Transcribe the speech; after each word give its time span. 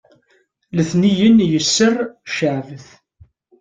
letniyen 0.75 1.37
yesser 1.51 1.95
ceɛbet 2.35 2.87